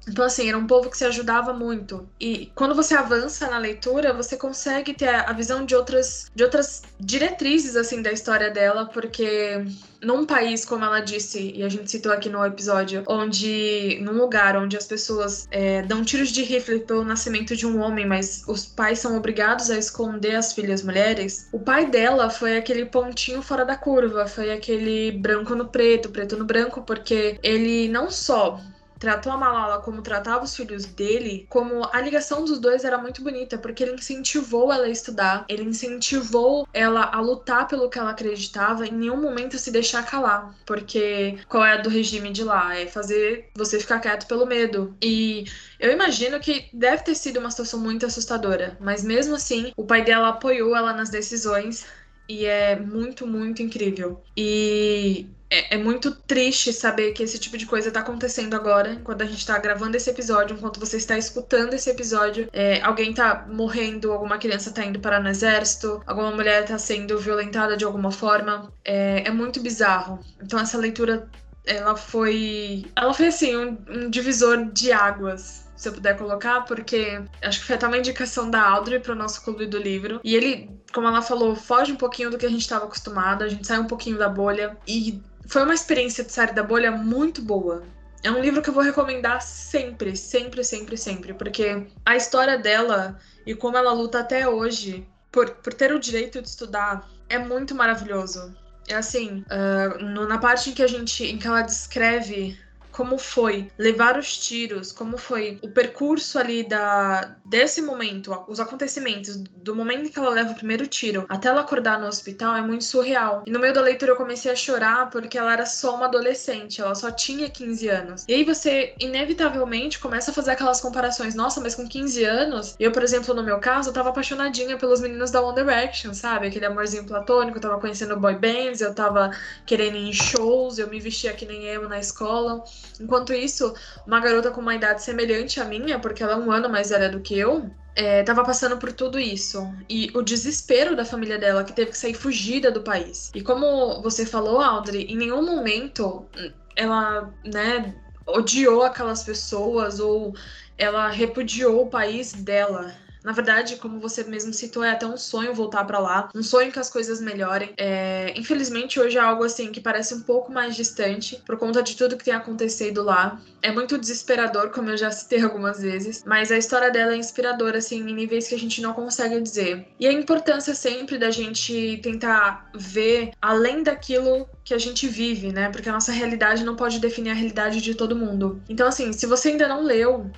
Então, 0.09 0.25
assim, 0.25 0.49
era 0.49 0.59
um 0.59 0.67
povo 0.67 0.91
que 0.91 0.97
se 0.97 1.05
ajudava 1.05 1.53
muito. 1.53 2.09
E 2.19 2.51
quando 2.55 2.75
você 2.75 2.95
avança 2.95 3.49
na 3.49 3.59
leitura, 3.59 4.13
você 4.13 4.37
consegue 4.37 4.95
ter 4.95 5.09
a 5.09 5.33
visão 5.33 5.65
de 5.65 5.75
outras, 5.75 6.31
de 6.35 6.43
outras 6.43 6.83
diretrizes, 6.99 7.77
assim, 7.77 8.03
da 8.03 8.11
história 8.11 8.51
dela, 8.51 8.87
porque 8.87 9.65
num 10.03 10.25
país, 10.25 10.65
como 10.65 10.85
ela 10.85 11.01
disse, 11.01 11.53
e 11.55 11.63
a 11.63 11.69
gente 11.69 11.91
citou 11.91 12.13
aqui 12.13 12.29
no 12.29 12.45
episódio, 12.45 13.05
onde, 13.07 13.99
num 14.03 14.13
lugar 14.13 14.57
onde 14.57 14.77
as 14.77 14.87
pessoas 14.87 15.47
é, 15.51 15.83
dão 15.83 16.05
tiros 16.05 16.31
de 16.31 16.43
rifle 16.43 16.81
pelo 16.81 17.05
nascimento 17.05 17.55
de 17.55 17.67
um 17.67 17.81
homem, 17.81 18.07
mas 18.07 18.43
os 18.47 18.65
pais 18.65 18.99
são 18.99 19.17
obrigados 19.17 19.71
a 19.71 19.77
esconder 19.77 20.37
as 20.37 20.53
filhas 20.53 20.83
mulheres, 20.83 21.49
o 21.53 21.59
pai 21.59 21.87
dela 21.87 22.31
foi 22.31 22.57
aquele 22.57 22.87
pontinho 22.87 23.43
fora 23.43 23.65
da 23.65 23.77
curva, 23.77 24.27
foi 24.27 24.51
aquele 24.53 25.13
branco 25.13 25.55
no 25.55 25.69
preto, 25.69 26.09
preto 26.09 26.37
no 26.37 26.45
branco, 26.45 26.83
porque 26.83 27.39
ele 27.43 27.89
não 27.89 28.11
só 28.11 28.59
tratou 29.01 29.33
a 29.33 29.37
Malala 29.37 29.81
como 29.81 30.03
tratava 30.03 30.45
os 30.45 30.55
filhos 30.55 30.85
dele, 30.85 31.47
como 31.49 31.89
a 31.91 32.01
ligação 32.01 32.45
dos 32.45 32.61
dois 32.61 32.85
era 32.85 32.99
muito 32.99 33.23
bonita, 33.23 33.57
porque 33.59 33.83
ele 33.83 33.95
incentivou 33.95 34.71
ela 34.71 34.85
a 34.85 34.91
estudar, 34.91 35.45
ele 35.49 35.65
incentivou 35.65 36.69
ela 36.73 37.05
a 37.05 37.19
lutar 37.21 37.67
pelo 37.67 37.89
que 37.89 37.99
ela 37.99 38.11
acreditava, 38.11 38.87
em 38.87 38.93
nenhum 38.93 39.21
momento 39.21 39.59
se 39.59 39.71
deixar 39.71 40.05
calar, 40.05 40.55
porque 40.67 41.39
qual 41.49 41.65
é 41.65 41.73
a 41.73 41.77
do 41.79 41.89
regime 41.89 42.31
de 42.31 42.45
lá? 42.45 42.77
É 42.77 42.87
fazer 42.87 43.51
você 43.57 43.81
ficar 43.81 44.01
quieto 44.01 44.27
pelo 44.27 44.47
medo. 44.47 44.95
E 45.03 45.45
eu 45.79 45.91
imagino 45.91 46.39
que 46.39 46.69
deve 46.73 47.03
ter 47.03 47.15
sido 47.15 47.41
uma 47.41 47.51
situação 47.51 47.81
muito 47.81 48.05
assustadora, 48.05 48.77
mas 48.81 49.03
mesmo 49.03 49.35
assim, 49.35 49.73
o 49.77 49.85
pai 49.85 50.05
dela 50.05 50.29
apoiou 50.29 50.77
ela 50.77 50.93
nas 50.93 51.09
decisões 51.09 51.87
e 52.29 52.45
é 52.45 52.79
muito, 52.79 53.27
muito 53.27 53.63
incrível. 53.63 54.23
E 54.37 55.27
é, 55.51 55.75
é, 55.75 55.79
muito 55.79 56.15
triste 56.15 56.73
saber 56.73 57.13
que 57.13 57.23
esse 57.23 57.39
tipo 57.39 57.59
de 57.59 57.67
coisa 57.67 57.91
tá 57.91 58.01
acontecendo 58.01 58.55
agora, 58.55 58.93
enquanto 58.93 59.23
a 59.23 59.27
gente 59.27 59.45
tá 59.45 59.59
gravando 59.59 59.97
esse 59.97 60.09
episódio, 60.09 60.57
enquanto 60.57 60.79
você 60.79 60.97
está 60.97 61.19
escutando 61.19 61.75
esse 61.75 61.91
episódio. 61.91 62.49
É, 62.53 62.81
alguém 62.83 63.13
tá 63.13 63.47
morrendo, 63.51 64.13
alguma 64.13 64.39
criança 64.39 64.71
tá 64.71 64.85
indo 64.85 65.01
parar 65.01 65.21
no 65.21 65.29
exército, 65.29 66.01
alguma 66.07 66.31
mulher 66.31 66.65
tá 66.65 66.79
sendo 66.79 67.19
violentada 67.19 67.77
de 67.77 67.85
alguma 67.85 68.13
forma. 68.13 68.73
É, 68.85 69.27
é 69.27 69.31
muito 69.31 69.61
bizarro. 69.61 70.21
Então 70.41 70.59
essa 70.59 70.79
leitura 70.79 71.29
ela 71.67 71.97
foi. 71.97 72.87
Ela 72.95 73.13
foi 73.13 73.27
assim, 73.27 73.57
um, 73.57 73.79
um 73.89 74.11
divisor 74.11 74.71
de 74.73 74.93
águas 74.93 75.69
se 75.81 75.89
eu 75.89 75.95
puder 75.95 76.15
colocar, 76.19 76.61
porque 76.67 77.23
acho 77.41 77.61
que 77.61 77.65
foi 77.65 77.75
até 77.75 77.87
uma 77.87 77.97
indicação 77.97 78.51
da 78.51 78.63
Audrey 78.63 79.01
para 79.01 79.13
o 79.13 79.17
nosso 79.17 79.43
clube 79.43 79.67
do 79.67 79.79
livro. 79.79 80.21
E 80.23 80.37
ele, 80.37 80.69
como 80.93 81.09
ela 81.09 81.23
falou, 81.23 81.57
foge 81.57 81.91
um 81.91 81.97
pouquinho 81.97 82.31
do 82.31 82.37
que 82.37 82.45
a 82.45 82.51
gente 82.51 82.61
estava 82.61 82.85
acostumado, 82.85 83.43
a 83.43 83.49
gente 83.49 83.67
sai 83.67 83.79
um 83.79 83.87
pouquinho 83.87 84.19
da 84.19 84.29
bolha. 84.29 84.77
E 84.87 85.23
foi 85.51 85.65
uma 85.65 85.75
experiência 85.75 86.23
de 86.23 86.33
sair 86.33 86.55
da 86.55 86.63
bolha 86.63 86.93
muito 86.93 87.43
boa. 87.43 87.83
É 88.23 88.31
um 88.31 88.41
livro 88.41 88.63
que 88.63 88.71
eu 88.71 88.75
vou 88.75 88.85
recomendar 88.85 89.43
sempre, 89.43 90.15
sempre, 90.15 90.63
sempre, 90.63 90.97
sempre, 90.97 91.35
porque 91.35 91.89
a 92.07 92.17
história 92.17 92.57
dela 92.57 93.19
e 93.45 93.53
como 93.53 93.77
ela 93.77 93.93
luta 93.93 94.21
até 94.21 94.49
hoje 94.49 95.05
por, 95.33 95.51
por 95.57 95.75
ter 95.75 95.93
o 95.93 95.99
direito 95.99 96.41
de 96.41 96.49
estudar 96.49 97.09
é 97.29 97.37
muito 97.37 97.75
maravilhoso. 97.75 98.55
É 98.87 98.95
assim, 98.95 99.45
uh, 99.51 100.05
no, 100.05 100.29
na 100.29 100.39
parte 100.39 100.71
em 100.71 100.73
que 100.73 100.85
a 100.85 100.87
gente, 100.87 101.25
em 101.25 101.37
que 101.37 101.49
ela 101.49 101.63
descreve 101.63 102.57
como 103.01 103.17
foi 103.17 103.71
levar 103.79 104.19
os 104.19 104.37
tiros, 104.37 104.93
como 104.93 105.17
foi 105.17 105.59
o 105.63 105.71
percurso 105.71 106.39
ali 106.39 106.63
da 106.63 107.35
desse 107.47 107.81
momento, 107.81 108.45
os 108.47 108.61
acontecimentos 108.61 109.39
do 109.39 109.75
momento 109.75 110.05
em 110.05 110.09
que 110.11 110.19
ela 110.19 110.29
leva 110.29 110.53
o 110.53 110.55
primeiro 110.55 110.87
tiro 110.87 111.25
até 111.27 111.49
ela 111.49 111.63
acordar 111.63 111.99
no 111.99 112.07
hospital 112.07 112.55
é 112.55 112.61
muito 112.61 112.85
surreal. 112.85 113.43
E 113.47 113.51
no 113.51 113.59
meio 113.59 113.73
da 113.73 113.81
leitura 113.81 114.13
eu 114.13 114.17
comecei 114.17 114.53
a 114.53 114.55
chorar 114.55 115.09
porque 115.09 115.39
ela 115.39 115.51
era 115.51 115.65
só 115.65 115.95
uma 115.95 116.05
adolescente, 116.05 116.83
ela 116.83 116.95
só 116.95 117.11
tinha 117.11 117.49
15 117.49 117.89
anos. 117.89 118.25
E 118.29 118.35
aí 118.35 118.45
você 118.45 118.95
inevitavelmente 119.01 119.99
começa 119.99 120.31
a 120.31 120.35
fazer 120.35 120.51
aquelas 120.51 120.83
comparações, 120.83 121.35
nossa, 121.35 121.59
mas 121.59 121.75
com 121.75 121.89
15 121.89 122.23
anos, 122.25 122.77
eu, 122.79 122.93
por 122.93 123.03
exemplo, 123.03 123.33
no 123.35 123.43
meu 123.43 123.59
caso, 123.61 123.89
eu 123.89 123.95
tava 123.95 124.11
apaixonadinha 124.11 124.77
pelos 124.77 125.01
meninos 125.01 125.31
da 125.31 125.41
One 125.41 125.57
Direction, 125.57 126.13
sabe? 126.13 126.49
Aquele 126.49 126.67
amorzinho 126.67 127.07
platônico, 127.07 127.57
eu 127.57 127.63
tava 127.63 127.81
conhecendo 127.81 128.21
boy 128.21 128.35
bands, 128.35 128.83
eu 128.83 128.95
tava 128.95 129.31
querendo 129.65 129.97
ir 129.97 130.11
em 130.11 130.13
shows, 130.13 130.79
eu 130.79 130.89
me 130.89 131.01
vestia 131.01 131.33
que 131.33 131.47
nem 131.47 131.65
emo 131.67 131.89
na 131.89 131.99
escola. 131.99 132.63
Enquanto 132.99 133.33
isso, 133.33 133.75
uma 134.07 134.21
garota 134.21 134.51
com 134.51 134.61
uma 134.61 134.75
idade 134.75 135.03
semelhante 135.03 135.61
à 135.61 135.65
minha, 135.65 135.99
porque 135.99 136.23
ela 136.23 136.33
é 136.33 136.37
um 136.37 136.51
ano 136.51 136.69
mais 136.69 136.91
velha 136.91 137.09
do 137.09 137.21
que 137.21 137.39
eu, 137.39 137.71
é, 137.95 138.23
tava 138.23 138.45
passando 138.45 138.79
por 138.79 138.93
tudo 138.93 139.19
isso. 139.19 139.63
E 139.89 140.11
o 140.15 140.23
desespero 140.23 140.97
da 140.97 141.05
família 141.05 141.39
dela, 141.39 141.65
que 141.65 141.73
teve 141.73 141.91
que 141.91 141.99
sair 141.99 142.15
fugida 142.15 142.71
do 142.71 142.83
país. 142.83 143.31
E 143.35 143.43
como 143.43 144.01
você 144.03 144.25
falou, 144.25 144.61
Audrey, 144.61 145.05
em 145.05 145.17
nenhum 145.17 145.45
momento 145.45 146.29
ela, 146.77 147.33
né, 147.45 147.95
odiou 148.27 148.83
aquelas 148.83 149.23
pessoas 149.23 150.01
ou 150.01 150.35
ela 150.79 151.09
repudiou 151.11 151.83
o 151.83 151.91
país 151.91 152.33
dela. 152.33 152.95
Na 153.25 153.33
verdade, 153.33 153.77
como 153.77 154.01
você 154.01 154.25
mesmo 154.25 154.53
citou, 154.53 154.83
é 154.83 154.91
até 154.91 155.07
um 155.07 155.17
sonho 155.17 155.55
voltar 155.55 155.85
para 155.85 155.99
lá, 155.99 156.29
um 156.35 156.43
sonho 156.43 156.73
que 156.73 156.79
as 156.79 156.91
coisas 156.91 157.21
melhorem. 157.21 157.73
É, 157.77 158.33
infelizmente, 158.37 158.99
hoje 158.99 159.19
é 159.19 159.21
algo 159.21 159.45
assim 159.45 159.71
que 159.71 159.81
parece 159.81 160.15
um 160.15 160.23
pouco 160.23 160.53
mais 160.53 160.75
distante 160.75 161.41
por 161.47 161.59
conta 161.59 161.83
de 161.83 161.97
tudo 161.97 162.17
que 162.17 162.25
tem 162.25 162.35
acontecido 162.35 163.03
lá. 163.03 163.41
É 163.63 163.71
muito 163.71 163.99
desesperador, 163.99 164.71
como 164.71 164.91
eu 164.91 164.97
já 164.97 165.11
citei 165.11 165.43
algumas 165.45 165.81
vezes, 165.81 166.23
mas 166.25 166.51
a 166.51 166.59
história 166.59 166.91
dela 166.91 167.13
é 167.13 167.17
inspiradora, 167.17 167.79
assim, 167.79 168.01
em 168.01 168.15
níveis 168.15 168.49
que 168.49 168.55
a 168.55 168.59
gente 168.59 168.81
não 168.81 168.93
consegue 168.93 169.41
dizer. 169.41 169.87
E 169.99 170.07
a 170.07 170.13
importância 170.13 170.75
sempre 170.75 171.19
da 171.19 171.31
gente 171.31 171.99
tentar 172.03 172.71
ver 172.75 173.31
além 173.41 173.83
daquilo 173.83 174.49
que 174.65 174.75
a 174.75 174.79
gente 174.79 175.07
vive, 175.07 175.53
né? 175.53 175.69
Porque 175.71 175.89
a 175.89 175.93
nossa 175.93 176.13
realidade 176.13 176.65
não 176.65 176.77
pode 176.77 176.99
definir 176.99 177.31
a 177.31 177.35
realidade 177.35 177.81
de 177.81 177.95
todo 177.95 178.17
mundo. 178.17 178.63
Então, 178.69 178.87
assim, 178.87 179.13
se 179.13 179.27
você 179.27 179.49
ainda 179.49 179.69
não 179.69 179.83
leu, 179.83 180.31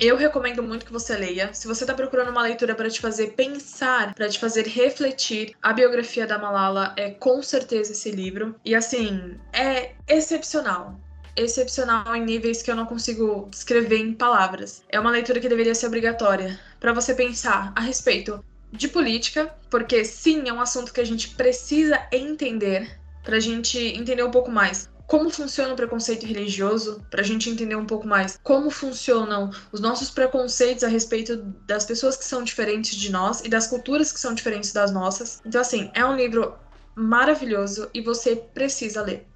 eu 0.00 0.16
recomendo 0.16 0.62
muito 0.62 0.86
que 0.86 0.92
você 0.92 1.14
leia. 1.14 1.52
Se 1.52 1.66
você 1.66 1.84
está 1.84 1.92
procurando 1.92 2.30
uma 2.30 2.42
leitura 2.42 2.74
para 2.74 2.88
te 2.88 3.00
fazer 3.00 3.34
pensar, 3.34 4.14
para 4.14 4.28
te 4.28 4.38
fazer 4.38 4.66
refletir, 4.66 5.54
a 5.62 5.72
biografia 5.72 6.26
da 6.26 6.38
Malala 6.38 6.94
é 6.96 7.10
com 7.10 7.42
certeza 7.42 7.92
esse 7.92 8.10
livro. 8.10 8.54
E 8.64 8.74
assim, 8.74 9.38
é 9.52 9.92
excepcional 10.08 10.98
excepcional 11.36 12.14
em 12.14 12.24
níveis 12.24 12.60
que 12.60 12.70
eu 12.70 12.76
não 12.76 12.84
consigo 12.84 13.48
descrever 13.50 13.98
em 13.98 14.12
palavras. 14.12 14.82
É 14.88 14.98
uma 14.98 15.10
leitura 15.10 15.40
que 15.40 15.48
deveria 15.48 15.74
ser 15.74 15.86
obrigatória 15.86 16.58
para 16.78 16.92
você 16.92 17.14
pensar 17.14 17.72
a 17.74 17.80
respeito 17.80 18.44
de 18.72 18.88
política, 18.88 19.54
porque 19.70 20.04
sim, 20.04 20.48
é 20.48 20.52
um 20.52 20.60
assunto 20.60 20.92
que 20.92 21.00
a 21.00 21.06
gente 21.06 21.30
precisa 21.30 22.00
entender 22.12 22.98
para 23.22 23.36
a 23.36 23.40
gente 23.40 23.78
entender 23.78 24.22
um 24.22 24.30
pouco 24.30 24.50
mais 24.50 24.90
como 25.10 25.28
funciona 25.28 25.72
o 25.72 25.76
preconceito 25.76 26.24
religioso, 26.24 27.04
para 27.10 27.20
a 27.20 27.24
gente 27.24 27.50
entender 27.50 27.74
um 27.74 27.84
pouco 27.84 28.06
mais 28.06 28.38
como 28.44 28.70
funcionam 28.70 29.50
os 29.72 29.80
nossos 29.80 30.08
preconceitos 30.08 30.84
a 30.84 30.88
respeito 30.88 31.36
das 31.66 31.84
pessoas 31.84 32.16
que 32.16 32.24
são 32.24 32.44
diferentes 32.44 32.94
de 32.94 33.10
nós 33.10 33.40
e 33.40 33.48
das 33.48 33.66
culturas 33.66 34.12
que 34.12 34.20
são 34.20 34.32
diferentes 34.32 34.72
das 34.72 34.92
nossas. 34.92 35.42
Então, 35.44 35.60
assim, 35.60 35.90
é 35.94 36.04
um 36.04 36.14
livro 36.14 36.54
maravilhoso 36.94 37.90
e 37.92 38.00
você 38.00 38.36
precisa 38.36 39.02
ler. 39.02 39.26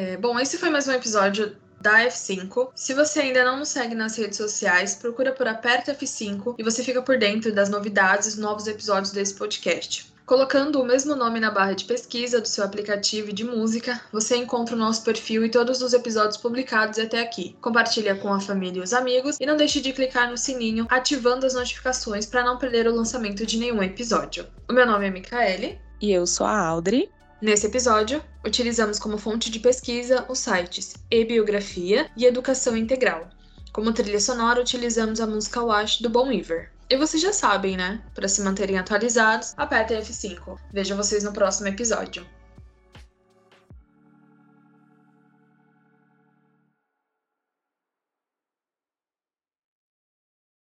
É, 0.00 0.16
bom, 0.16 0.40
esse 0.40 0.56
foi 0.56 0.70
mais 0.70 0.88
um 0.88 0.92
episódio 0.92 1.54
da 1.78 2.06
F5. 2.06 2.70
Se 2.74 2.94
você 2.94 3.20
ainda 3.20 3.44
não 3.44 3.58
nos 3.58 3.68
segue 3.68 3.94
nas 3.94 4.16
redes 4.16 4.38
sociais, 4.38 4.94
procura 4.94 5.30
por 5.30 5.46
Aperta 5.46 5.94
F5 5.94 6.54
e 6.58 6.62
você 6.62 6.82
fica 6.82 7.02
por 7.02 7.18
dentro 7.18 7.52
das 7.52 7.68
novidades 7.68 8.34
e 8.34 8.40
novos 8.40 8.66
episódios 8.66 9.12
desse 9.12 9.34
podcast. 9.34 10.10
Colocando 10.24 10.80
o 10.80 10.86
mesmo 10.86 11.14
nome 11.14 11.38
na 11.38 11.50
barra 11.50 11.74
de 11.74 11.84
pesquisa 11.84 12.40
do 12.40 12.48
seu 12.48 12.64
aplicativo 12.64 13.30
de 13.30 13.44
música, 13.44 14.00
você 14.10 14.38
encontra 14.38 14.74
o 14.74 14.78
nosso 14.78 15.04
perfil 15.04 15.44
e 15.44 15.50
todos 15.50 15.82
os 15.82 15.92
episódios 15.92 16.38
publicados 16.38 16.98
até 16.98 17.20
aqui. 17.20 17.54
Compartilha 17.60 18.14
com 18.14 18.32
a 18.32 18.40
família 18.40 18.80
e 18.80 18.82
os 18.82 18.94
amigos 18.94 19.36
e 19.38 19.44
não 19.44 19.58
deixe 19.58 19.82
de 19.82 19.92
clicar 19.92 20.30
no 20.30 20.38
sininho 20.38 20.86
ativando 20.88 21.44
as 21.44 21.52
notificações 21.52 22.24
para 22.24 22.42
não 22.42 22.56
perder 22.56 22.88
o 22.88 22.94
lançamento 22.94 23.44
de 23.44 23.58
nenhum 23.58 23.82
episódio. 23.82 24.46
O 24.66 24.72
meu 24.72 24.86
nome 24.86 25.08
é 25.08 25.10
Micaele. 25.10 25.78
E 26.00 26.10
eu 26.10 26.26
sou 26.26 26.46
a 26.46 26.58
Audrey. 26.58 27.10
Nesse 27.40 27.66
episódio, 27.66 28.22
utilizamos 28.44 28.98
como 28.98 29.16
fonte 29.16 29.50
de 29.50 29.58
pesquisa 29.58 30.26
os 30.28 30.40
sites 30.40 30.94
e-biografia 31.10 32.10
e 32.14 32.26
Educação 32.26 32.76
Integral. 32.76 33.30
Como 33.72 33.94
trilha 33.94 34.20
sonora, 34.20 34.60
utilizamos 34.60 35.20
a 35.20 35.26
música 35.26 35.62
Wash 35.62 36.02
do 36.02 36.10
Bon 36.10 36.30
Iver. 36.30 36.70
E 36.90 36.98
vocês 36.98 37.22
já 37.22 37.32
sabem, 37.32 37.78
né? 37.78 38.02
Para 38.14 38.28
se 38.28 38.42
manterem 38.42 38.76
atualizados, 38.76 39.54
apertem 39.56 40.02
F5. 40.02 40.58
Vejo 40.70 40.94
vocês 40.94 41.24
no 41.24 41.32
próximo 41.32 41.68
episódio. 41.68 42.26